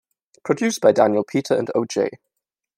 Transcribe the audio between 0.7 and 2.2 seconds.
by Daniel Peter and O-Jay.